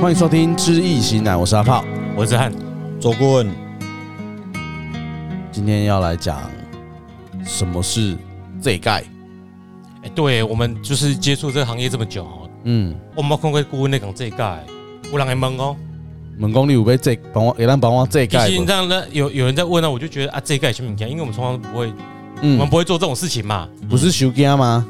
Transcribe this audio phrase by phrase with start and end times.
[0.00, 1.84] 欢迎收听《知易行难》，我是阿炮，
[2.16, 2.50] 我是汉，
[2.98, 3.54] 周顾问。
[5.52, 6.40] 今天要来讲
[7.44, 8.16] 什么是
[8.62, 9.04] 这盖？
[10.02, 12.26] 哎，对我们就是接触这个行业这么久，
[12.64, 14.64] 嗯，我们看过顾问在讲这盖，
[15.12, 15.76] 有人来问哦，
[16.38, 18.48] 问讲你有没有这帮我，有人帮我这盖？
[18.48, 21.06] 其实这样呢，有有人在问呢，我就觉得啊，这盖什么讲？
[21.06, 21.92] 因为我们从来不会，
[22.40, 24.86] 嗯，我们不会做这种事情嘛，不是收惊吗？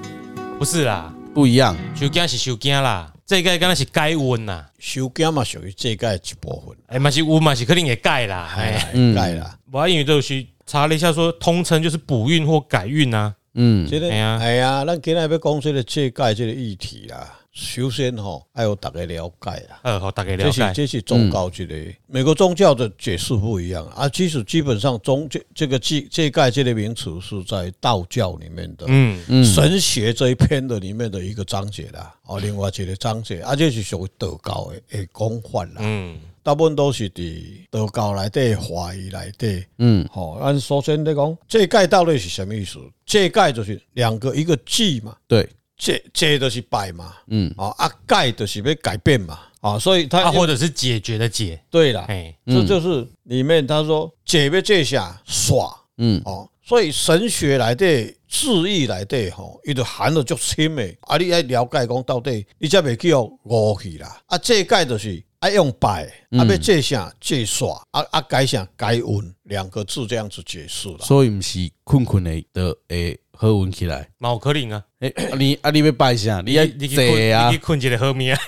[0.56, 3.12] 不是啦，不一样，收惊是收惊啦。
[3.30, 6.77] 这盖刚才是改温呐，收惊嘛属于这个一部分。
[6.88, 8.84] 哎，嘛是温嘛是肯定会改啦，哎，
[9.15, 9.57] 改啦。
[9.71, 13.33] 我因为就是查了一下，说通称就是补运或改运呐。
[13.55, 17.38] 嗯，这个哎呀，哎呀，咱今天要讲这个这界这个议题啦。
[17.52, 19.80] 首先吼，要有大家了解啦。
[19.82, 20.45] 呃，好，大家了解。
[20.45, 24.09] 这是这是宗教之类，每个宗教的解释不一样啊。
[24.09, 32.15] 其实基本上宗这这个这这盖这类名词是在道教里面的，嗯嗯，神学这一篇的里面的一个章节啦。
[32.23, 35.80] 哦，另外一个章节，啊，这是属于道教的的讲法啦。
[35.80, 39.64] 嗯，大部分都是伫道教内底华裔内底。
[39.79, 42.79] 嗯，好，按首先来讲，这盖到底是什么意思？
[43.04, 45.16] 这盖就是两个一个祭嘛。
[45.26, 45.48] 对。
[45.80, 73.19] 这这都是拜嘛，嗯，啊，啊改就是要改变嘛，啊，所以他或者是解决的解，对了，哎，这就是里面他说解要这下耍，嗯，哦，所以神学来的字义来的吼，伊就含了足深的，啊，你爱了解讲到底，你才袂叫误去啦，啊，这改就是爱用拜，啊，要借啥借耍，啊啊改啥改运两个字这样子解释了，所以毋是困困的的诶。
[73.32, 74.84] 好运起来，毛可能啊！
[74.99, 76.43] 哎，你啊，你要拜啥？
[76.44, 77.49] 你要坐啊？
[77.50, 78.38] 你困起来好命啊！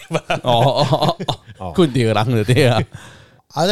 [0.43, 1.19] 哦哦哦
[1.57, 2.79] 哦，困着人就对啊！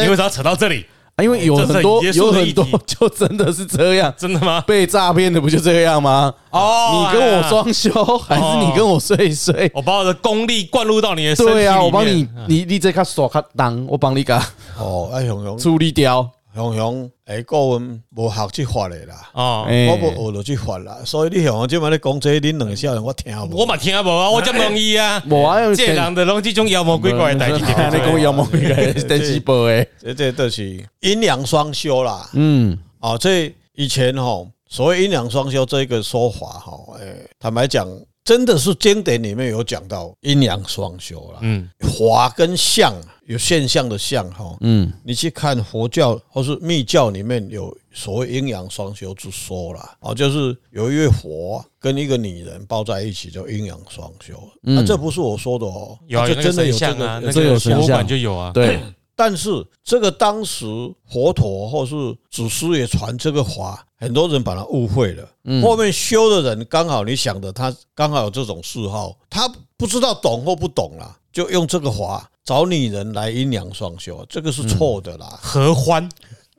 [0.01, 0.87] 你为啥扯到这里？
[1.21, 4.61] 因为有很多有很多， 就真的是这样，真的吗？
[4.67, 6.33] 被诈骗的不就这样吗？
[6.51, 9.71] 哦，你跟我双修，还是你跟我睡一睡？
[9.73, 11.65] 我把我的功力灌入到你的身体里面。
[11.65, 14.39] 对啊，我帮你，你你这卡耍卡当，我帮你搞
[14.79, 16.29] 哦，哎熊熊处理掉。
[16.53, 37.87] 雄雄，诶，顾问无学这法诶啦，哦，我无学到这法啦，所以你雄雄即摆咧讲这，恁两个少年我听无，我嘛听无啊，我这么容易啊， 无啊，这人的拢即种妖魔鬼怪的代志， 你讲妖魔鬼怪的电视播诶，这这都是阴阳双修啦，嗯，哦，这以前吼，所谓阴阳双修这个说法吼，诶，坦白讲。
[38.23, 42.93] 真的是经典里面有讲到阴阳双修了，嗯，法跟相
[43.25, 58.79] 有现象的相哈，嗯，你去看佛教或是密教里面有所谓阴阳双修之说了，哦，就是有一位佛跟一个女人抱在一起叫阴阳双修，那这不是我说的哦，有就真的有这个，那个佛版就有啊，对。
[59.15, 59.49] 但是
[59.83, 60.65] 这个当时
[61.07, 61.95] 佛陀或是
[62.29, 65.27] 祖师也传这个法，很多人把它误会了。
[65.61, 75.39] 后面修的人刚好你想的，他刚好有这种嗜好，他不知道懂或不懂啦，就用这个法找女人来阴阳双修，这个是错的啦。
[75.41, 76.09] 合欢，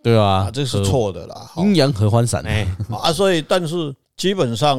[0.02, 1.50] 对啊，这是错的啦。
[1.56, 4.78] 阴阳合欢散，哎啊，所以但是基本上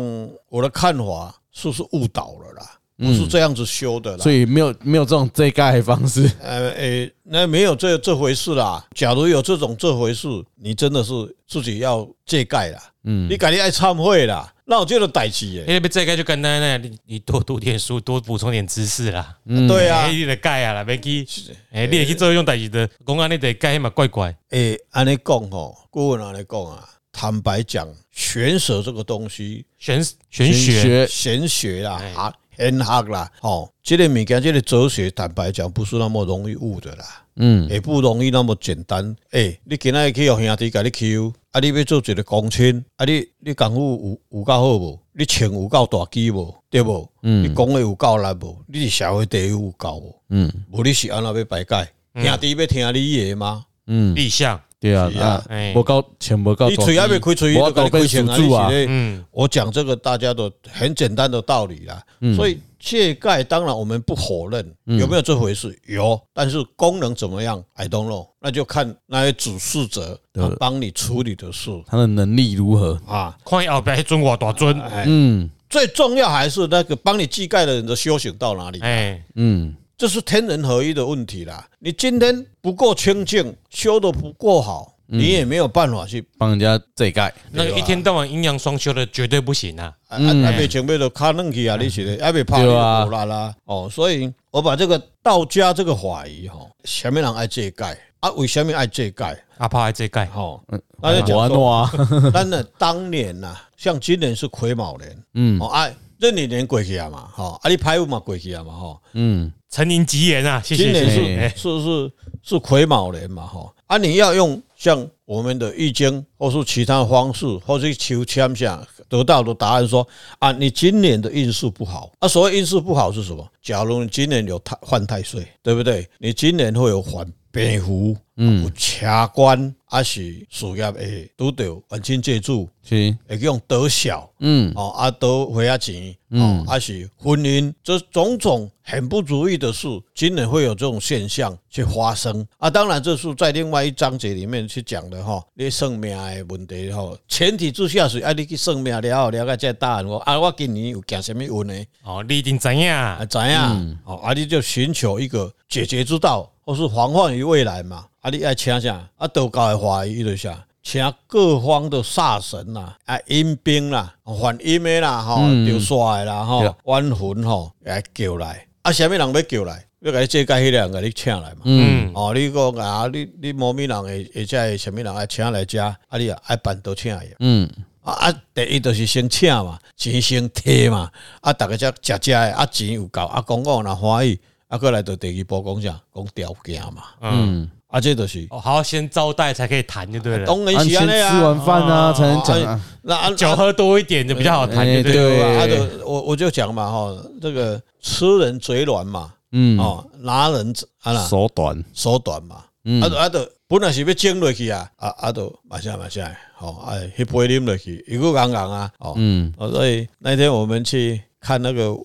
[0.49, 2.72] 我的看法是不是误导了啦？
[3.03, 6.29] 不是这样子修的啦，所以没有没有这种遮盖方式。
[6.41, 8.83] 呃，诶，那没有这这回事啦。
[8.95, 11.11] 假如有这种这回事，你真的是
[11.47, 12.81] 自己要遮盖啦。
[13.03, 14.49] 嗯，你改天爱忏悔啦。
[14.65, 19.35] 那我觉得代志耶，因为这盖就简单啦，你你多读点书，多补充点知识啦。
[19.45, 21.25] 嗯，对啊，你得盖啊，别去，
[21.71, 24.33] 诶，你也去做用代志的，公安你得盖嘛，怪怪。
[24.51, 32.33] 诶，安尼讲吼，顾问安尼讲啊，坦白讲，玄学这个东西，玄玄学玄学啦啊。
[32.57, 37.05] 玄学啦，吼，这个物件，这个哲学，坦白讲，不是那么容易悟的啦，
[37.35, 39.15] 嗯，也不容易那么简单。
[39.31, 44.99] 诶，你今仔去互兄弟甲你求，啊，你要做一个公亲，啊，你你功夫有有够好无？
[45.13, 46.55] 你穿有够大机无？
[46.69, 47.09] 对无？
[47.21, 48.57] 嗯，你讲的有够力无？
[48.67, 50.15] 你是社会地位有够无？
[50.29, 51.87] 嗯，无你是安怎要排解？
[52.15, 53.65] 兄弟要听你的吗？
[53.87, 54.59] 嗯，立项。
[54.83, 55.41] 对啊，啊，
[55.73, 58.67] 我告钱我告，你嘴还没开嘴，我都被牵住啊。
[58.69, 62.03] 嗯，我讲这个大家都很简单的道理啦。
[62.35, 65.73] 所以借盖当然我们不否认，有没有这回事？
[65.87, 73.37] 有，但是功能怎么样？I don't know，那就看那些主事者他帮你处理的事，他的能力如何啊？
[73.45, 78.81] 看后边尊我大尊，嗯，最重要还是那个帮你祭盖的人的修行到哪里？
[78.81, 79.73] 哎，嗯。
[80.03, 81.65] 这是天人合一的问题啦！
[81.79, 87.33] 你今天不够清净，修的不够好，你也没有办法去帮人家这盖。
[87.51, 89.93] 那个一天到晚阴阳双修的绝对不行啊！
[90.09, 90.19] 还
[90.57, 93.87] 没前辈都卡弄去啊，你写的还没怕火啦啦哦！
[93.89, 98.29] 所以我把这个道家这个法义哈，什么人爱这盖啊？
[98.31, 99.41] 为什么爱这盖？
[99.57, 100.61] 阿怕爱这盖哈？
[101.01, 101.89] 那就讲说，
[102.33, 109.49] 但呢，当年呐，像今年是癸卯年，嗯，哦，哎，壬寅年过去啊嘛，哈，啊，你歹运嘛过去啊嘛，哈，嗯。
[109.73, 110.83] 承您吉言啊，谢谢。
[110.83, 112.11] 今年是是是
[112.43, 122.27] 是癸卯年嘛，哈啊，你要用像我们的易经或是其他方式，或是求签下得到的答案说啊，你今年的运势不好啊。
[122.27, 123.43] 所谓运势不好是什么？
[123.63, 126.07] 假如你今年有太犯太岁，对不对？
[126.19, 129.73] 你今年会有还病符，嗯，有车官。
[129.85, 142.43] 啊是事业会拄着万千借主，是会用得小，嗯，哦，啊得花啊钱，嗯，啊是婚姻，这种种很不如意的事，今年会有这种现象去发生。
[142.57, 151.85] 啊，当然这是在另外一章节里面去讲的哈，你算命的问题吼，前提之下是啊，你去算命了后了解这答案，我啊我今年有行什么运呢？
[152.03, 152.81] 哦，你一定知影，
[153.29, 158.05] 知影，哦，啊你就寻求一个解决之道，或是防范于未来嘛。
[158.21, 158.29] 啊！
[158.29, 159.09] 你爱请啥？
[159.17, 160.65] 啊，道教的话语就是啥？
[160.81, 168.65] 请各方的煞神呐，啊，阴兵啦，还阴的啦，吼，掉煞的啦，吼，冤魂吼，来叫来。
[168.81, 169.85] 啊，啥物人要叫来？
[170.01, 171.61] 要甲你这介迄两个你请来嘛？
[171.63, 175.81] 嗯，哦，你讲啊，你你某物人会会在啥物人爱请来遮？
[175.81, 177.27] 啊，你啊爱办桌请伊。
[177.39, 177.69] 嗯，
[178.01, 184.41] 啊啊，第一就是先请嘛，钱先摕嘛，啊，逐个才食食诶，啊，钱有够，啊，讲讲若欢喜，
[184.73, 186.01] 啊，过来就第二步讲啥？
[186.15, 187.69] 讲条件嘛，嗯。
[187.87, 190.47] 啊，这都是哦，好，先招待才可以谈就对了。
[190.47, 192.81] 当然先吃完饭啊，才能讲。
[193.03, 195.59] 那酒喝多一点就比较好谈，对对吧？
[195.59, 200.73] 他就我我就讲嘛，哈，这个吃人嘴软嘛，嗯，哦，拿人
[201.03, 211.95] 啊手短手短嘛，嗯，啊啊都本来是要敬落去啊，啊啊都马下马下，好，哎，一杯啉落去，一个刚刚啊，哦，嗯，所以那天我们去看那个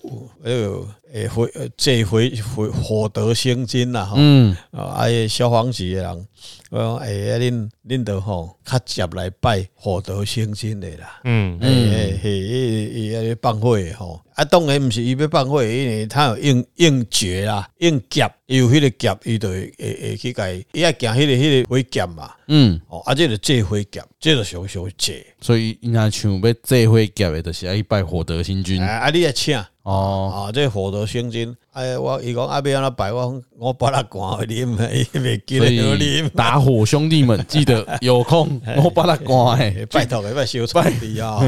[0.43, 0.85] 那个。
[1.11, 6.27] 诶，回这回回火德星君呐，哈，嗯，啊，哎，小黄旗的人，
[6.69, 29.59] 我讲，哎，恁恁都吼，较接来拜火德星君的啦，嗯，诶，嘿，伊伊咧办会吼，啊，当然毋是伊要办会，因为他有应应节啦，应劫，伊有迄个劫，伊就会会会去甲伊，伊爱行迄个迄个火劫嘛，嗯，哦，啊，这个借火劫，这个上上节，所以伊若像要借火劫的，就是爱拜火德星君，啊，你爱请。
[29.83, 34.75] 哦，啊，这火德星君，哎，我伊讲阿边阿拜我，我把他关去啉，
[35.15, 36.29] 袂记得啉。
[36.29, 39.57] 打火兄弟们，记得有空 我把他关，
[39.89, 41.39] 拜托个拜烧菜的啊，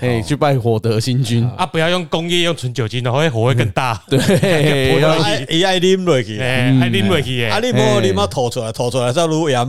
[0.00, 1.46] 哎，去拜火德星君。
[1.50, 4.02] 啊，不要用工业用纯酒精的，会火会更大。
[4.08, 4.18] 对，
[5.48, 9.60] 伊爱啉落去，爱啉落去的，啊，你无啉啊，吐出来，吐出来再撸盐。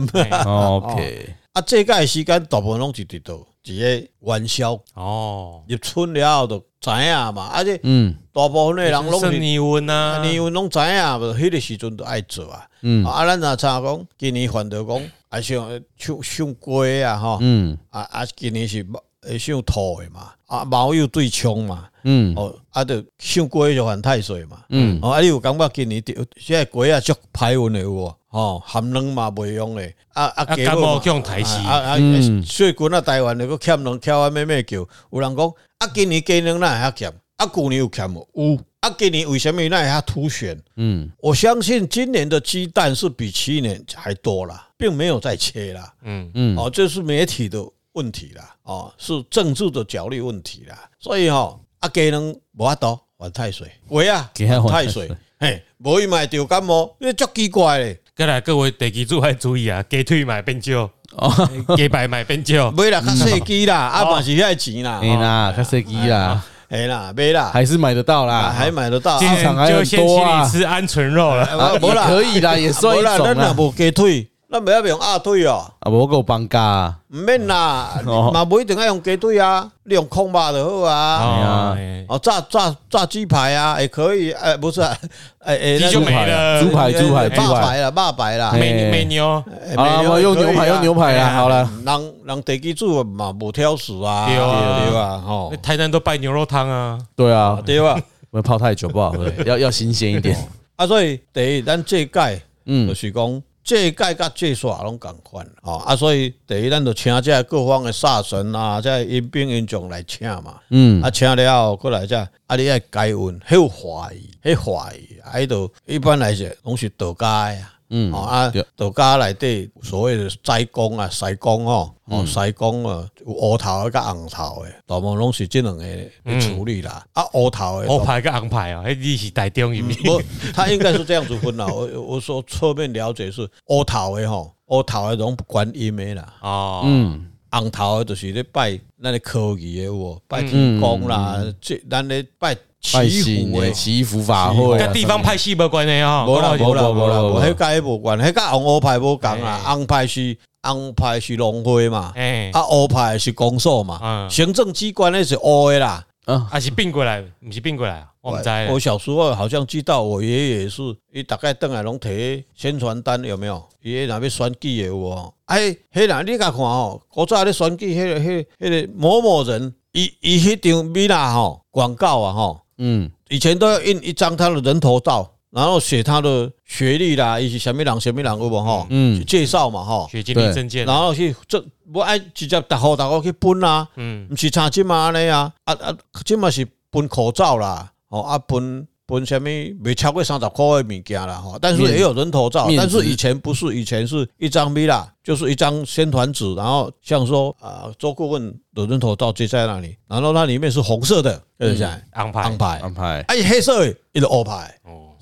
[0.46, 6.64] OK，啊，这个时间大部分拢是伫倒，一个元宵哦，入春了后就。
[6.82, 12.66] 知影嘛，而且嗯，大部分的人拢是年运啊，年运拢知影，无迄个时阵都爱做啊。
[12.80, 18.84] 嗯，啊，咱若查讲，今年反倒讲，啊，像像像鸡啊，吼，嗯，啊啊，今年是
[19.22, 26.02] 诶像土的嘛，啊，毛又对冲嘛，嗯，哦，啊，就像鸡就犯太岁嘛，嗯，哦，啊，你有感觉今年
[26.36, 28.14] 现在鸡啊，足歹运的有无？
[28.30, 31.96] 哦，含卵嘛袂用诶，啊啊，感冒用台死，啊啊，
[32.44, 34.86] 最近啊，台湾那个欠人欠啊，咩咩叫？
[35.10, 35.52] 有人讲。
[35.78, 38.26] 啊，今年鸡卵哪会遐欠，啊，旧年有欠无？
[38.34, 38.58] 有。
[38.80, 40.60] 啊，今年为什么那还凸显？
[40.76, 45.92] 嗯，我相信今年的鸡蛋是比去年还多了，并没有再切了。
[46.02, 50.76] 嗯嗯，哦，这是媒体的问题啦，哦，是政治的角力问题啦。
[50.98, 57.98] 所以哈，啊，鸡卵无法度犯太岁，喂啊，犯太岁，嘿，无伊买着感冒，因为足奇怪嘞。
[58.16, 60.88] 过来，各位地基主还注意啊，鸡腿买变少。
[61.16, 61.30] 哦，
[61.76, 74.26] 鸡排买变少，买啦，较细机啦，啊，嘛是遐钱啦，哎啦，较细机啦，哎啦，买啦，还是买得到啦，还买得到，市场还有多啊，吃鹌鹑肉了，无啦，可以啦，也算一种啦，咱若无鸡腿。
[74.52, 77.98] 那不要用鸭腿哦，啊，无够放假，毋免啦，
[78.34, 81.74] 嘛无一定爱用鸡腿啊，你用空肉就好啊，
[82.06, 84.82] 哦，炸炸炸鸡排啊，也可以，哎，不是，
[85.40, 87.78] 哎哎，鸡就没了，猪排猪排猪排。
[87.78, 89.42] 了，霸白了，美美牛，
[89.74, 95.22] 啊，用牛排用牛排啦，好了，人人地基主嘛无挑食啊，对吧？
[95.26, 97.98] 哦，台南都拜牛肉汤啊，对啊，对吧？
[98.30, 100.36] 不 会泡太久不好喝，要要新鲜一点。
[100.76, 103.42] 啊，所以第一咱这届，嗯，就是讲。
[103.64, 117.71] 这届甲这煞拢共款吼啊，所以第一，咱就请这各方的煞神啊，这阴兵阴将来请嘛，嗯，啊，请了后过来这，啊，你爱该运，迄有怀疑，迄怀疑，还都一般来说拢是道家呀。
[117.94, 125.84] 嗯，啊，道家内底所谓的斋公啊、西公哦，哦，西公啊，有乌头的甲红头的，大部分拢是这两个
[126.24, 127.04] 来处理啦。
[127.12, 129.86] 啊，乌头的，乌牌跟红牌啊，迄你是大中人。
[129.86, 130.22] 不，
[130.54, 131.66] 他应该是这样子分啦。
[131.68, 136.34] 我我说侧面了解是乌头的吼，乌头的拢观音的啦。
[136.40, 142.56] 哦，嗯，红头的就是咧拜那个科仪的，有无拜天公啦，即咱咧拜。
[142.82, 146.26] 祈福诶，祈福法会，跟地方派系无关系啊。
[146.26, 152.12] 无啦无啦无啦，无迄个无关，迄甲红乌派无共啊，红派是红派是农会嘛，
[152.52, 156.04] 啊乌派是公所嘛，行政机关那是乌的啦。
[156.24, 158.06] 啊，还是并过来，不是并过来啊！
[158.20, 160.80] 我们在我小时候好像知道，我爷爷是，
[161.12, 163.60] 伊大概邓来拢摕宣传单有没有？
[163.82, 165.34] 爷爷那边选举的有哦。
[165.46, 175.28] 哎，嘿啦，你甲看哦，古早咧选举，迄个、迄个、迄个某某人，伊伊迄张米啦吼广告啊吼，嗯，以前都要印一张他的人头照。
[175.52, 178.86] 然后写他的学历啦，以及什么人什么人有无哈？
[178.88, 180.08] 嗯，介绍嘛哈。
[180.10, 180.86] 学经历证件。
[180.86, 181.62] 然后去这
[181.92, 183.86] 我爱直接大号大号去分啊。
[183.96, 185.76] 嗯，不是差这嘛安尼啊啊，
[186.24, 189.48] 这嘛是分口罩啦，哦啊分分什么
[189.80, 191.58] 没超过三十块的物件啦哈。
[191.60, 201.86] 但是也有人头照，但是以前不是，以前是一张米啦，就是一张宣传纸，然后像说啊，周顾问的人头照接在那里，然后那里面是红色的，对不对？
[202.12, 204.74] 安排安排安排，哎，黑色的一个欧派。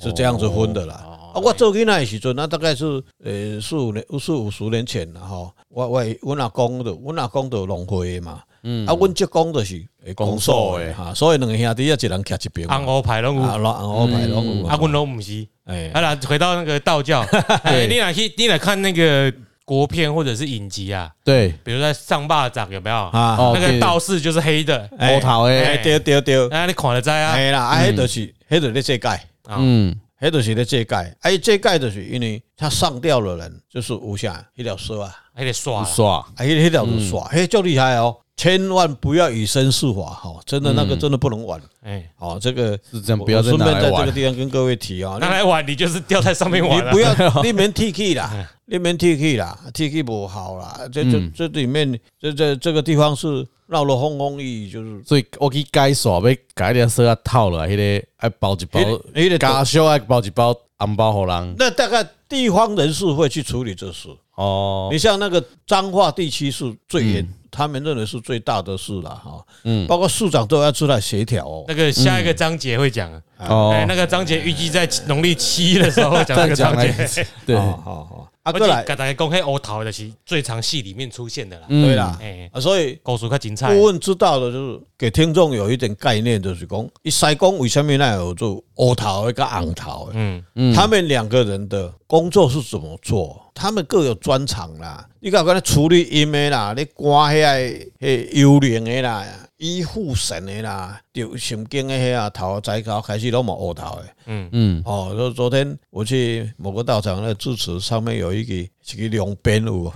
[0.03, 0.95] 是这样子分的啦。
[1.35, 2.87] 啊，我做囡仔的时阵，那大概是
[3.23, 5.53] 呃四五年、四五十年前了哈。
[5.69, 8.41] 我我我阿公的，我阿公的农会嘛。
[8.63, 8.87] 嗯。
[8.87, 12.69] 啊，阮舅公的是公所的哈，所以两个兄弟啊，一人徛一边。
[12.69, 14.67] 红乌派拢有，红乌派拢有。
[14.67, 15.47] 啊，阮拢毋是。
[15.65, 17.21] 哎，啊，来回到那个道教。
[17.65, 19.33] 哎，你来去，你来看那个
[19.65, 21.11] 国片或者是影集啊。
[21.25, 21.55] 对。
[21.63, 23.37] 比如在上坝掌有没有啊？
[23.55, 25.53] 那个道士就是黑的，黑头的。
[25.53, 26.49] 哎，对对对。
[26.49, 27.33] 啊，你看得知啊？
[27.33, 29.09] 哎啦，啊，迄就是，迄就是咧世界。
[29.49, 29.97] 嗯。
[30.23, 38.15] 黑就是咧遮盖，哎，遮盖就是因为他上吊的人就是无下一条蛇啊，还得刷刷，哎，一条是刷，嘿，就厉害哦！
[38.41, 43.43] 千万不要以身试法哈，真的那个真的不能玩，哎，好，这个是这样，不要。
[43.43, 48.33] 顺便在这个地方跟各位提啊，拿来玩你就是掉在上面玩， 你不要，你免提起啦，
[48.65, 53.47] 你免提起啦，提起不好啦，这这这里面这这这个地方是。
[53.73, 58.81] 闹了轰轰烈烈，就是，所以我去改刷，要改点色啊套了，迄个爱包一包，
[59.15, 61.55] 迄个家小爱包一包红包给人。
[61.57, 64.09] 那大概地方人士会去处理这事。
[64.35, 69.45] 哦，你像那个彰化地区是最严，他们认为是最大的事了哈。
[69.65, 71.65] 嗯，包括市长都要出来协调哦。
[71.69, 76.93] 那个下一个章节会讲哦，那个章节预计在农历七的时候讲那个章节。
[77.47, 78.27] 对，好好。
[78.43, 83.75] 啊，过来，刚才讲黑乌头的是最长戏里面出现的啦，对啦，哎，所以故事较精彩。
[83.75, 90.09] 顾问知道的就是给听众有一点概念，就是讲，一塞工为什么那有做乌头一个红头？
[90.15, 93.39] 嗯嗯，他们两个人的工作是怎么做？
[93.55, 95.07] 他们各有专长啦。
[95.23, 97.53] 你看，刚才处理阴的啦，你刮下
[97.99, 99.27] 嘿幽灵的啦。
[99.59, 104.49] 医护神的啦，就神经的遐啊，头仔高开始拢冇乌头的，嗯。
[104.53, 109.93] 嗯，哦，昨昨天我去某个道场那住持上面有一个一个两边有，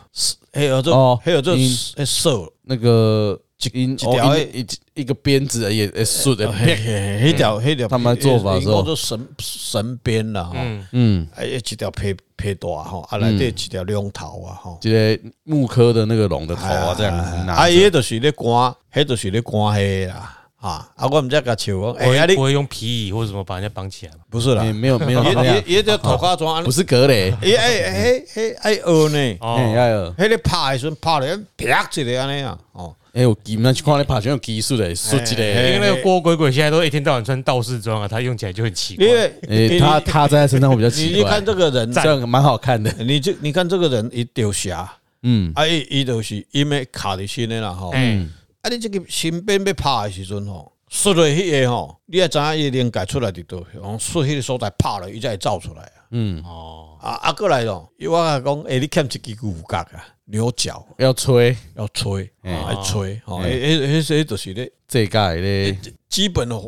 [0.52, 1.57] 还有这还有这
[2.04, 10.87] 手那个一一条一一个鞭子也也竖的，黑条黑条，他们做法是说神神鞭啦，嗯。
[10.92, 18.44] 嗯，还有几条皮皮大吼，啊来这几条龙头啊吼，一个木科的那个龙的头啊这样，啊伊就是咧赶，
[18.92, 24.21] 迄就是咧赶黑啦，啊，啊，我们这个球，哎，你不会用皮椅或者什么把人家绑起来吗？
[24.30, 44.90] 不是啦，没有没有， 也也也叫头壳装，不是格雷， 哎哎哎哎哎哦呢，哦，哎哦，迄个拍的时候拍的啪一个安尼啊，哦，哎有技，那去看你拍全有技术的，设计的，因为那个郭鬼鬼现在都一天到晚穿道士装啊，他用起来就很奇怪，因为他他在身上会比较奇怪，你看这个人这样蛮好看的，你就你看这个人一丢下，
[45.25, 48.33] 嗯，哎，伊就是因为卡的心里了哈，嗯。
[48.64, 48.71] 啊！
[48.71, 56.06] 你即个身边要拍的时阵吼，摔落迄个吼，你也知影伊灵界出来伫倒，用摔迄个所在拍了，伊才会走出来啊。
[56.12, 56.42] 嗯。
[56.42, 65.78] 哦，啊啊过来咯，伊我讲，诶，你欠一支骨骼啊，牛角要吹，要吹，要吹，吼，诶诶，迄些就是咧这个咧。
[66.09, 66.59] 基本的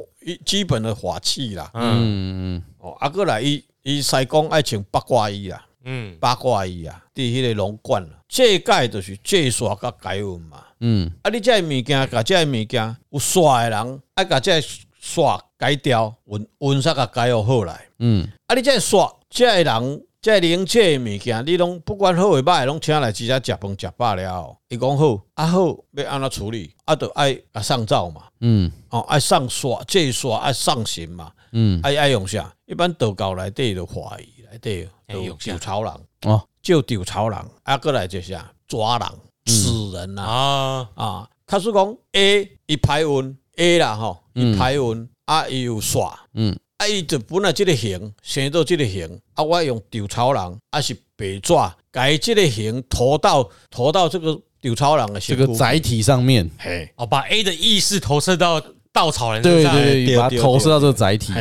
[0.45, 1.71] 基本的法器啦。
[1.73, 10.63] 嗯嗯，哦，啊过来伊伊西讲爱穿八卦衣啦，嗯，八卦衣啊，伫迄个龙冠啦，这个就是这刷甲改运嘛。
[10.81, 14.61] 嗯，啊，你这物件，甲这物件有煞的人，啊甲这
[15.03, 17.87] 煞改掉，运运煞甲改好来。
[17.99, 24.57] 嗯，啊，你这煞，这人，这灵界物件，你拢不管好与歹，拢请来直接食饭食饱了。
[24.69, 26.75] 伊讲好，啊好，要安怎处理？
[26.85, 28.23] 啊，就爱啊上灶嘛。
[28.41, 31.33] 嗯，哦，爱上煞，这煞爱上刑嘛。
[31.53, 32.53] 嗯，爱爱用啥？
[32.67, 35.93] 一般道教来对的华语来对，就吊草人。
[36.23, 37.39] 哦，就吊草人。
[37.63, 39.09] 啊，过来就是啊，抓人。
[39.47, 40.89] 死人呐啊。
[40.95, 41.29] 啊！
[41.47, 46.13] 他是讲 A 一排运 A 啦吼，一排运啊，伊有煞。
[46.35, 51.55] 嗯，啊，伊就本来这个形生到这个形啊，我用稻草人啊是白纸
[51.93, 58.61] 改这个形投到投到这个稻草人的这个载体上面，嘿，哦，把 A 的意识投射到
[58.93, 61.33] 稻草人，对对对，把它投射到这个载体，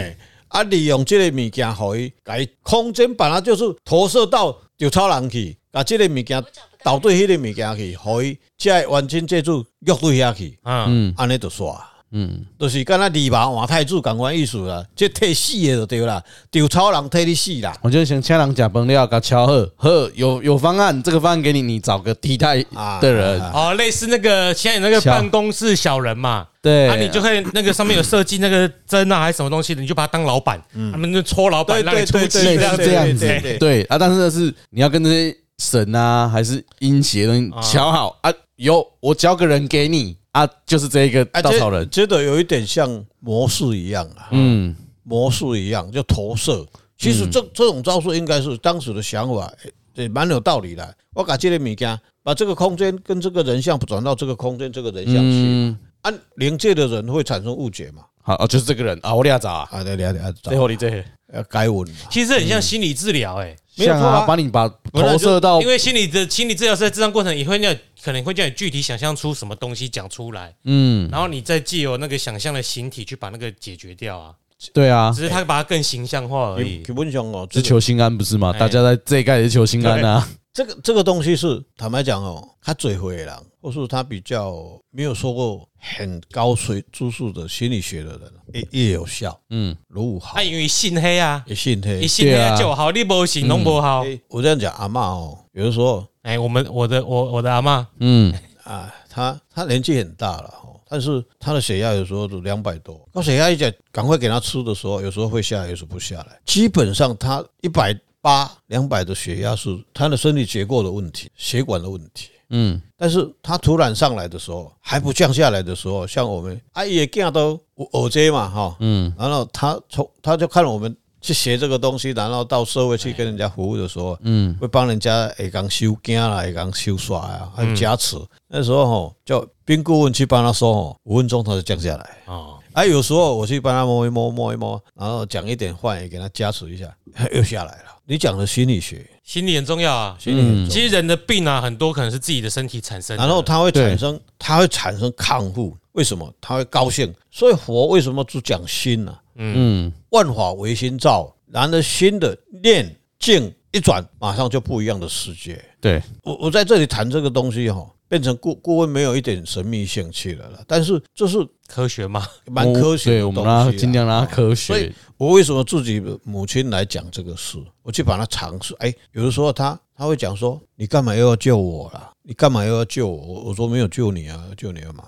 [0.55, 6.41] 啊，利用这个物件，互伊改空间，本来就是投射到稻草人去，把这个物件
[6.81, 11.77] 导对迄个物件去，可以再完全接住约对遐去，嗯，安尼就煞。
[12.11, 17.75] 嗯，就是跟那李白换太子同款意思啦，即替死的就对啦，丢超人替你死啦。
[17.81, 22.63] 我就想请人食饭了，给敲好，呵，有有方案，这个方案给你，你找个替代
[23.01, 23.41] 的人。
[23.51, 40.15] 哦，类似那个现在那个办公室小人嘛，对，啊，你就可以那个上面有设计那个针啊，还是什么东西的，你就把他当老板，他们就戳老板让你出气，这样子，对啊，但是呢是你要跟这些神啊，还是阴邪的东西敲好啊，有我交个人给你。
[40.35, 46.67] 啊，就是这一个稻草人，觉得有一点像魔术一样啊，嗯，魔术一样就投射。
[46.97, 49.49] 其实这这种招数应该是当时的想法，
[49.93, 50.93] 也蛮有道理的。
[51.13, 58.03] 我把这个物件，把这个空间跟这个人像转到这个空间，这个人像去，按灵界的人会产生误解嘛？
[58.21, 60.49] 好，就是这个人啊，我俩找啊，对，俩俩找。
[60.49, 61.01] 最后你这
[61.35, 63.55] 要改稳，其实很像心理治疗，哎。
[63.75, 74.33] 像啊，把你把投射到，因为心理的心理治疗师在治疗过程也会那可能会叫你具体想象出什么东西讲出来，嗯，然后你再借由那个想象的形体去把那个解决掉啊。
[74.73, 76.83] 对啊，只是他把它更形象化而已。
[76.83, 78.53] 基本上哦，是求心安不是吗？
[78.57, 80.25] 大家在这一盖也是求心安啊。
[80.55, 84.55] 这个这个东西是坦白讲哦，他嘴会的人，或是他比较
[84.89, 88.21] 没有说过很高水知识的心理学的人，
[88.53, 89.37] 也也有效。
[89.49, 90.35] 嗯，如好。
[90.35, 94.05] 他因为信黑啊，也信黑，你信黑就好，你不信拢不好。
[94.29, 98.33] 我这样讲，阿嬷哦，有的时候，哎，我们我的我我的阿嬷，嗯
[98.63, 106.39] 啊，他他年纪很大了哈，但是他的血压有时候都两百多，高血压一讲，赶快给他吃的时候，有时候会下来，有时候不下来。
[106.45, 107.93] 基本上他一百。
[108.25, 112.29] 八两百的血压是他的生理结构的问题，血管的问题。
[112.49, 117.55] 嗯，但是他突然上来的时候，还不降下来的时候，像我们阿姨也见到
[117.93, 128.17] 耳机嘛，哈，嗯，然后他从他就看我们去学这个东西，然后到社会去跟人家服务的时候，嗯，会帮人家会讲修镜啦，会讲修刷啊，还有加持。
[128.47, 132.17] 那时候哈，叫冰顾问去帮他说，哦，五分钟他就降下来。
[132.25, 136.93] 哦，哎，有时候我去帮他摸一摸，摸一摸，然后讲一点话，也给他加持一下，
[137.33, 137.85] 又下来了。
[138.05, 140.17] 你讲的心理学，心理很重要啊。
[140.19, 140.69] 心理很重要。
[140.69, 145.75] 其实人的病啊，很多可能是自己的身体产生，然后它会产生，它会产生抗护。
[145.93, 146.29] 为什么？
[146.41, 147.11] 它会高兴。
[147.31, 149.17] 所以佛为什么只讲心呢？
[149.35, 151.33] 嗯，万法唯心造。
[151.49, 155.63] 然而心的念境一转，马上就不一样的世界。
[155.79, 157.89] 对，我我在这里谈这个东西哈。
[158.07, 161.37] 变成顾顾问没有一点神秘性去了啦，但是这是
[161.67, 163.39] 科学嘛，蛮科学的东西。
[163.39, 164.73] 我们拉尽量让它科学。
[164.73, 168.75] 所以我为什么自己母亲来讲这个事，我去把它尝试。
[168.79, 172.11] 哎，有的时候他他会讲说：“你干嘛又要救我了？
[172.23, 175.05] 你干嘛又要救我？”我说：“没有救你啊，救你干嘛？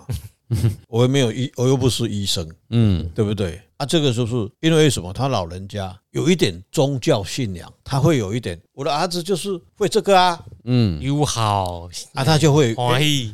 [0.87, 5.13] 我又没有医，我又不是医生，嗯，对不对？”啊，这个就是因为什么？
[5.13, 8.59] 他老人家有一点宗教信仰，他会有一点。
[8.73, 12.73] 我的儿子就是会这个啊，嗯，又好啊，他就会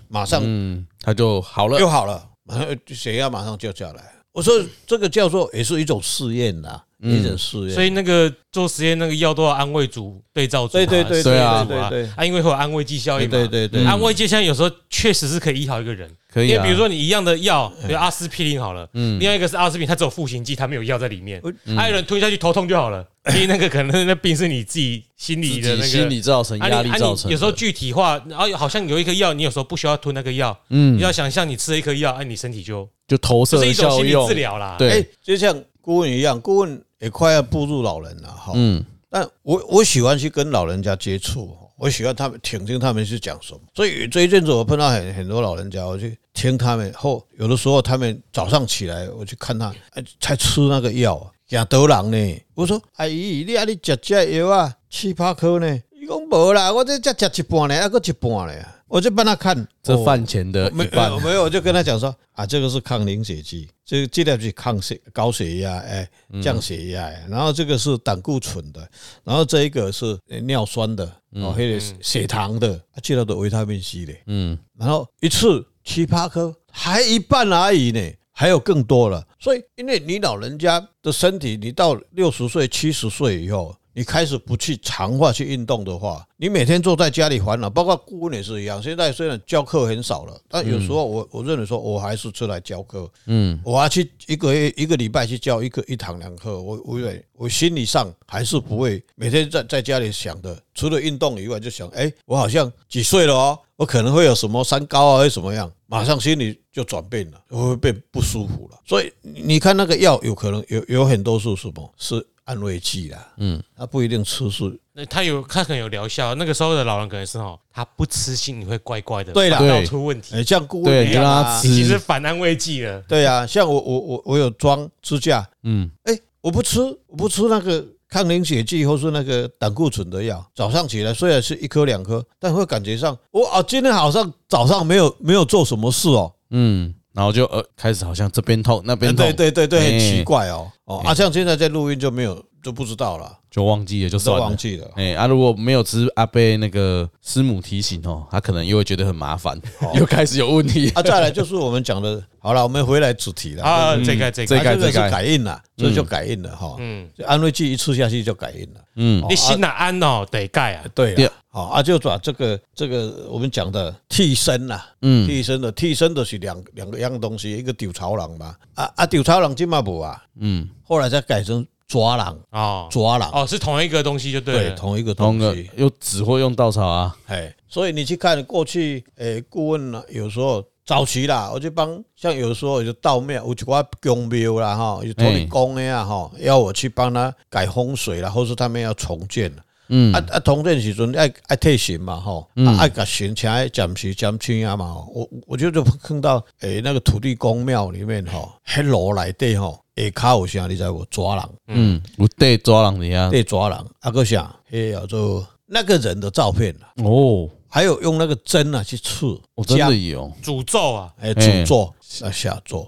[0.10, 4.14] 马上，嗯，他就好了，又好了，马上血压马上就下来。
[4.34, 4.54] 我说
[4.86, 6.82] 这个叫做也是一种试验呐。
[7.04, 11.68] 一种试验，所以那个做实验那个药都要安慰组对照组，对对对对啊，
[12.16, 21.42] 啊，因为会有安慰剂效应嘛，对对对，安慰剂效应有时候确实是可以医好一个人，可以，因为比如说你一样的药，比如阿司匹林好了，嗯，另外一个是阿司匹林，它只有复形剂，它没有药在里面，
[21.76, 36.82] 还有人吞下去头痛就好了，因为那个可能那病是你自己心理的那个心理造成压力造成，有时候具体化，然后好像有一颗药，你有时候不需要吞那个药，嗯，你要想象你吃了一颗药，哎，你身体就就投射是一种心理治疗啦，对，就像顾问一样，顾问。
[37.04, 43.60] 也快要步入老人了哈，嗯，但我我喜欢去跟老人家接触，我喜欢他们听听他们是讲什么。
[43.76, 46.94] 所以这一阵子我碰到很很多老人家，我去听他们。
[46.94, 49.76] 后有的时候他们早上起来，我去看他，
[50.22, 52.42] 才吃那个药，亚得人呢。
[52.56, 55.78] 我说阿姨，你阿你吃这药啊，七八颗呢？
[55.92, 58.54] 伊讲无啦，我这才吃一半呢，还搁一半呢。
[58.88, 59.68] 我就帮他看。
[59.82, 66.08] 这饭前的一半，没有，我就跟他讲说啊，这个是抗凝血剂，这个尽量去抗血高血压，哎，
[66.42, 68.88] 降血压，然后这个是胆固醇的，
[69.24, 78.00] 然后这一个是尿酸的，哦，还有血糖的，其他的维他命 C 的，嗯，然后一次七八颗，还一半而已呢，
[78.32, 79.28] 还有更多了。
[79.38, 83.76] 所以，因为你老人家的身体，你到六十岁、七十岁以后。
[83.94, 88.82] 你开始不去强化去运动的话，你每天坐在家里烦恼，包括顾问也是一样。
[88.82, 93.10] 现在虽然教课很少了，但有时候我我认为说，我还是出来教课。
[93.28, 97.00] 嗯，我要去一个月一个礼拜去教一个一堂两课，我我
[97.34, 108.80] 我心理上还是不会每天在在家里想的，除了运动以外，就想，哎，我好像几岁了哦，我可能会有什么三高啊，什么样，马上心里就转变了，我会变不舒服了。
[108.86, 112.26] 所以你看那个药，有可能有有很多是什么是。
[112.46, 116.36] 安慰剂啦，嗯，他不一定吃素，那他有他可能有疗效。
[116.36, 120.44] 那个时候的老人可能是哦，他不吃心里会怪怪的，对了，闹出问题。
[120.44, 123.00] 像顾问一样啊，其实反安慰剂了。
[123.08, 136.94] 对啊，像我我我我有装支架，嗯，哎，我不吃我不吃那个抗凝血剂或是那个胆固醇的药，早上起来虽然是一颗两颗，但会感觉上我啊，今天好像早上没有没有做什么事哦，嗯。
[137.14, 140.72] 然后就呃开始好像这边痛那边痛，对对对对，很奇怪哦。
[140.86, 144.90] 哦啊，像现在在录音就没有就不知道了，就忘记了，就算了，忘记了。
[144.96, 149.60] 哎啊，如果没有吃阿伯那个师母提醒哦，他可能又会觉得很麻烦，
[149.96, 150.90] 又开始有问题。
[150.92, 151.04] 啊。
[151.04, 153.64] 再来就是我们讲的， 好了，我们回来主题了。
[153.64, 154.58] 啊，这个这个。
[154.64, 161.30] 这个是改印了，这就改印了哈，嗯，安慰剂一吃下去就改印了，嗯，你心哪安哦得盖啊，对。
[161.50, 189.52] 好啊，就把这个这个我们讲的替身呐，嗯，替身的替身的是两两个样东西，一个丢潮郎嘛，啊啊丢潮郎今嘛不啊，嗯，后来再改成抓人啊，抓人哦，是同一个东西就对，对，同一个东西，又只会用稻草啊，哎，所以你去看过去，诶，顾问呢，有时候早期啦，我就帮像有时候有道庙，有一寡宫庙啦哈，有土地公的呀哈，要我去帮他改风水啦，或是他们要重建。
[189.90, 190.14] 嗯。
[190.14, 194.96] 啊啊，重建时阵爱爱退神嘛吼，爱甲神请爱暂时暂时啊嘛。
[195.14, 201.06] 我我就就碰到诶，那个土地公庙里面吼，迄楼内底吼，下骹有啥你知无？
[201.06, 204.56] 抓人，嗯，有对抓人的啊，对抓人，啊个啥？
[204.72, 210.32] 迄叫做那个人的照片哦，还有用那个针啊去刺，我真的有。
[210.44, 211.94] 诅咒啊，诶，诅咒
[212.26, 212.88] 啊下咒。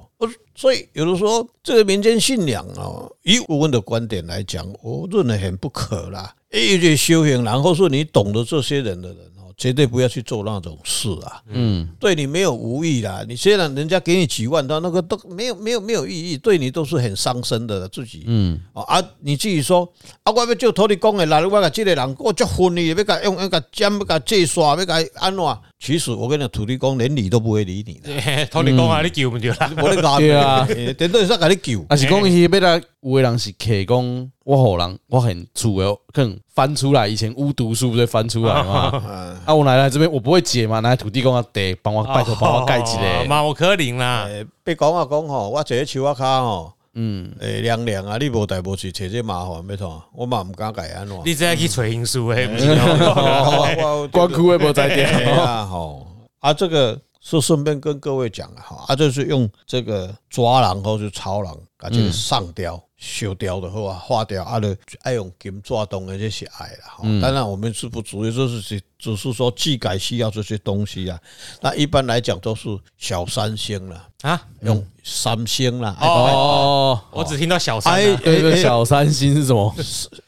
[0.58, 6.34] 所以有的时候这个民间信仰啊，以我们的观点来讲，我认为很不可啦。
[6.50, 11.42] 一些修行，然后是你懂得这些人的人哦，绝对不要去做那种事啊。
[11.48, 13.24] 嗯，对你没有无益啦。
[13.28, 18.24] 你虽然人家给你几万，但那个都没有没有没有意义，对你都是很伤身的自己。
[18.28, 19.88] 嗯，啊，你自己说
[20.24, 25.44] 啊，我要就托你讲的，来，我甲这个人，我结婚你要甲用用甲尖，要甲借刷，要甲安怎？
[25.86, 28.46] 其实我跟你讲，土地公连理都不会理你的。
[28.50, 30.68] 土地公啊，你救不掉啦，我咧讲，对啊，
[30.98, 31.86] 顶多是甲你救。
[31.88, 39.00] 啊，是讲伊要来，有的人是客讲，我好人，我很厝的，更翻出来以前巫毒书不是翻出来嘛？
[39.46, 43.26] 啊，我奶奶这边，我不会解嘛，来土地公啊，得帮我拜托 帮我盖一个。
[43.30, 44.28] 嘛，我可能啦。
[44.64, 46.74] 别讲啊讲吼，我坐喺树仔骹吼。
[46.96, 48.18] 嗯，诶，凉凉啊！
[48.18, 51.16] 你无代无志，找这麻烦，要错，我嘛毋敢改安怎。
[51.26, 52.48] 你这样去找因素诶，
[54.12, 55.66] 关区诶无在点啊！
[55.70, 56.08] 吼
[56.40, 62.82] 啊，这个是顺便跟各位讲啊，哈啊，就是用这个抓狼或是超狼，啊这个上吊。
[62.98, 67.04] 修掉的话，化掉啊，就爱用金抓动的这些爱了哈。
[67.22, 71.20] 当然，我们是不主意，就是只只是说技改需要这些东西啊。
[71.62, 75.96] 那一般来讲都是小三星了啊，用三星啦。
[76.00, 77.94] 哦，我只听到小三。
[77.94, 79.76] 哎，小三星是什么？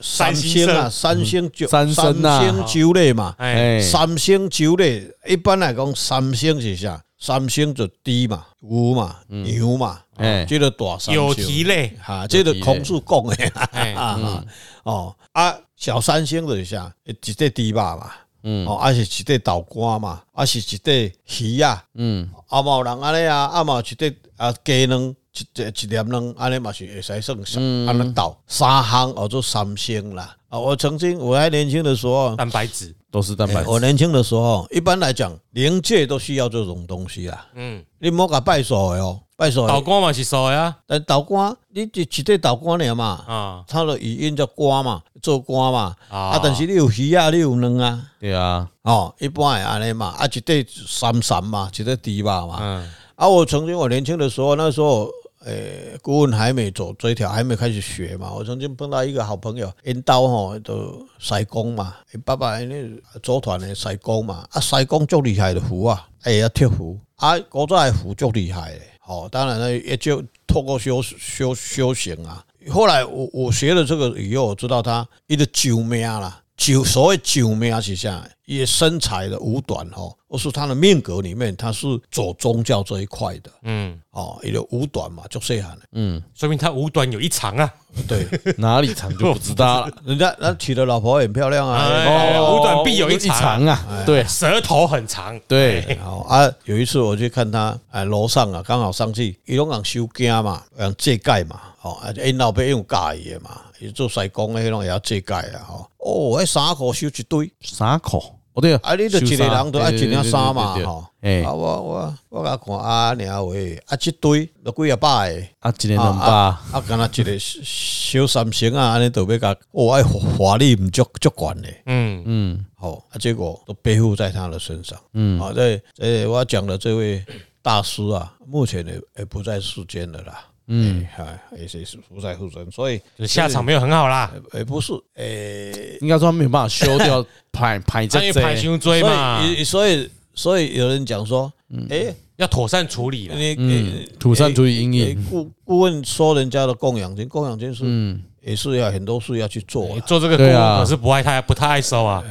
[0.02, 3.34] 三星啊，三星酒，三星酒类嘛。
[3.38, 7.02] 哎，三星酒类，一般来讲，三星是啥？
[7.20, 10.00] 三星就猪嘛，牛嘛，牛嘛。
[10.18, 14.46] 哎，这个大三有蹄类哈，这个孔子讲的，
[14.84, 18.12] 哦啊，小三星就是啥，一块猪肉嘛，
[18.44, 20.94] 嗯，哦，啊是一块豆干嘛，啊是一块
[21.40, 25.02] 鱼啊，嗯，啊，冇人安尼啊，啊，冇一块啊鸡卵，
[25.34, 30.36] 一一一粒卵，安尼嘛是会使算上，安尼倒三行叫做三星啦。
[30.50, 33.70] 啊，我曾经我还年轻的时候，蛋白质都是蛋白质。
[33.70, 37.48] 我年轻的时候，一般来讲，灵界都需要这种东西啊。
[37.56, 39.20] 嗯，你莫甲拜寿的哦。
[39.40, 55.08] 拜寿，豆干嘛是寿呀，但豆干你一一对豆干尔嘛，啊，它的语音叫瓜嘛，做瓜嘛，啊，但是你有鱼啊，你有卵啊，对啊，哦，一般系安尼嘛，啊，一对三三嘛，一对猪肉嘛，嗯，啊，我曾经我年轻的时候，那时候，
[55.46, 61.96] 诶，顾问还没走这一条，还没开始学嘛，我曾经碰到一个好朋友，因兜吼都师公嘛，
[62.26, 68.82] 爸爸因那组团的师公嘛，啊，师公足厉害的符啊，哎呀，贴符，啊，古早的符足厉害的。
[69.06, 72.44] 哦，当然呢，也就透过修修修行啊。
[72.70, 78.28] 后来我我学了这个以后，我知道他一个救命啦，救所谓救命是啥？
[78.48, 83.52] 也身材的五短哈，或是他的命格里面，他是走宗教这一块的。
[83.64, 85.82] 嗯，哦，也有五短嘛，就这样的。
[85.92, 87.70] 嗯，说明他五短有一长啊。
[88.08, 88.26] 对，
[88.58, 89.92] 哪里长就不知道了。
[90.06, 91.78] 人家那娶的老婆很漂亮啊。
[92.06, 94.04] 哦，五短必有一长啊。
[94.06, 95.38] 对，舌头很长。
[95.46, 96.50] 对，好啊。
[96.64, 105.92] 有一次我去看他，哎，楼上啊，刚好上去，伊拢讲修家嘛，讲借盖嘛，哦，啊，因老爸用介意的嘛，伊做西工的迄种也要借盖啊，吼。
[105.98, 108.24] 哦，迄衫裤收一堆，衫裤。
[108.58, 111.06] 哦对啊，你就一个人都爱一件衫嘛，吼。
[111.22, 113.54] 哎，我我我甲看啊，尔话
[113.86, 122.24] 啊，一堆都几啊百个，啊，一年两百，啊，敢若一个小三星啊，安尼都要甲，哦，爱华丽唔足足管诶，嗯。
[122.26, 127.24] 嗯，好，啊，结果都背负在他的身上，嗯，好，在诶我讲的这位
[127.62, 130.44] 大师啊，目前也也不在世间了啦。
[130.68, 134.32] 嗯，哎，也是不在乎人，所以下场没有很好啦。
[134.52, 139.42] 哎不是，哎，应该说没有办法修掉 排排在排胸椎嘛。
[139.64, 141.52] 所以，所以有人讲说，
[141.90, 143.36] 哎，要妥善处理了。
[143.58, 145.26] 嗯，妥善处理阴影。
[145.30, 150.00] 顾顾问说人家的供养金，供养金是，嗯，也是要很多事要去做。
[150.02, 152.24] 做这个顾问可是不爱太不太爱收啊，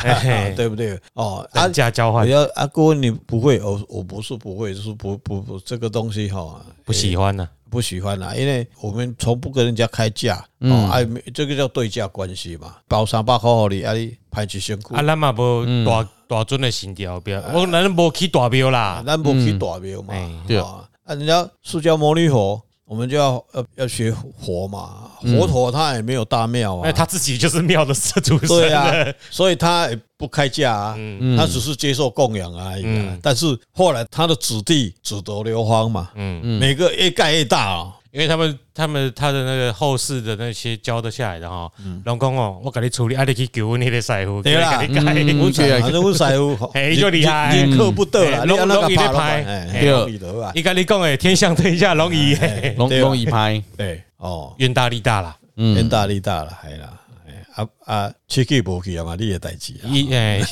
[0.54, 0.98] 对不对？
[1.14, 2.28] 哦，等价交换。
[2.28, 7.48] 要啊，顾问你不会，我我不是不会，就是不不不这个东西哈，不喜欢呢。
[7.70, 14.94] 不喜欢啦，因为我们从不跟人家开价，哦，哎，这个叫对价关系嘛，包三百块给你，啊，你排起辛苦。
[14.94, 20.12] 啊，咱嘛无大大尊的神雕标，我咱无去大庙啦，咱无去大庙嘛，
[20.46, 22.60] 对啊，人家释迦牟尼佛。
[22.92, 28.92] 我们就要要要学佛嘛，佛陀他也没有大庙啊，他自己就是庙的主神，对啊，
[29.30, 30.98] 所以他也不开价啊，
[31.38, 32.84] 他只是接受供养而已。
[33.22, 37.94] 但是后来他的子弟子得流芳嘛，嗯，每个越盖越大啊。
[38.12, 41.70] 因为他们他们他的那个后世的那些教得下来的哈，
[42.04, 45.02] 龙公哦，我给你处理，啊，你去求你的师傅，对啦，我讲，
[45.80, 50.20] 反正我师傅，哎，就厉害，宁可不得啦，容容易的拍，对，
[50.54, 52.36] 你跟你讲诶，天相对一下容易，
[52.76, 56.92] 容容易拍，对，哦，愿大利大啦，愿大利大了，系啦，
[57.54, 60.42] 啊啊，去去不去啊嘛，你也代志，一哎，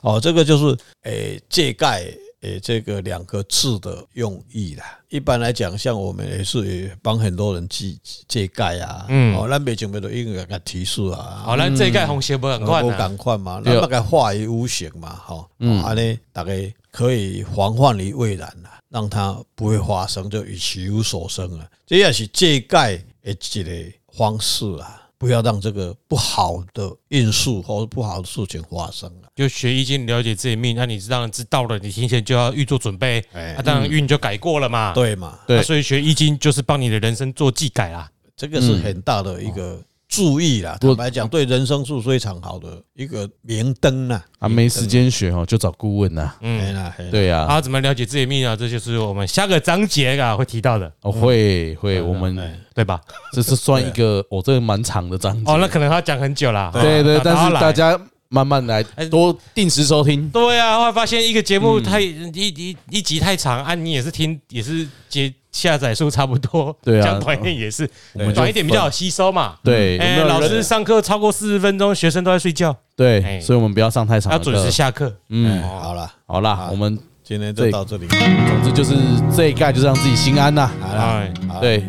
[0.00, 2.02] 哦，这个就是诶借盖。
[2.42, 4.98] 诶，这个两个字的用意啦。
[5.08, 9.06] 一般来讲，像我们也是也帮很多人借借盖啊。
[9.08, 11.42] 嗯，哦，咱北京没有应该给提示啊。
[11.44, 15.48] 好，咱借盖红鞋不赶快，不赶快嘛，那个化于无形嘛，哈。
[15.60, 21.66] 嗯，安尼大概可以防范于未然啦，让它不会发生，就与其有所生啊。
[21.86, 25.01] 这也是借盖的一个方式啊。
[25.22, 29.28] 不要让这个不好的因素或者不好的事情发生了。
[29.36, 33.24] 就学易经，了解自己命，那你当然知道了，你提前就要预做准备。
[33.32, 34.92] 哎，当然运就改过了嘛。
[34.92, 35.38] 对嘛？
[35.46, 38.10] 对，所以学易经就是帮你的人生做技改啦。
[38.36, 39.80] 这个是很大的一个
[40.12, 40.76] 注意啦。
[40.78, 44.22] 坦白讲，对人生是非常好的一个明灯呐。
[44.38, 46.34] 啊，没时间学哦，就找顾问呐。
[46.42, 47.46] 嗯，对呀。
[47.48, 48.54] 啊，怎么了解自己命啊？
[48.54, 50.92] 这就是我们下个章节啊会提到的。
[51.00, 52.38] 哦，会会，我们。
[52.74, 53.00] 对吧？
[53.32, 55.50] 这是算一个，我，这个蛮长的章节。
[55.50, 56.70] 哦，那可能他讲很久啦。
[56.72, 57.98] 对对，但是大家
[58.28, 60.28] 慢慢来，多定时收听。
[60.30, 66.76] 对啊，后来发现一个节目太一一一集太长，啊，你也是听也是接下载数差不多。
[66.82, 67.88] 对啊，讲短一点也是，
[68.34, 69.54] 短一点比较好吸收嘛。
[69.62, 72.74] 对，哎，老师上课超过四十分钟，学生都在睡觉。
[72.96, 75.14] 对，所以我们不要上太长，要准时下课。
[75.28, 78.06] 嗯，好了好了，我们今天就到这里。
[78.08, 78.96] 总之就是
[79.34, 80.70] 这一盖就是让自己心安呐。
[80.80, 81.28] 好了，
[81.60, 81.84] 对。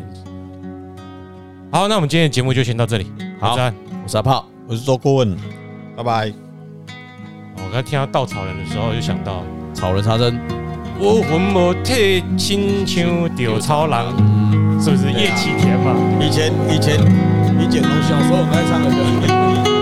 [1.71, 3.11] 好，那我们今天的节目就先到这里。
[3.39, 5.35] 好，我是阿炮，我是周顾问，
[5.97, 6.33] 拜拜。
[7.55, 10.62] 我刚才听到稻草人的时候，就想到草人插针。
[10.99, 13.97] 我魂无体，亲像稻草人，
[14.81, 15.95] 是不是叶启田嘛？
[16.21, 16.99] 以前以前
[17.59, 19.72] 以前，以前小时候很爱唱的歌。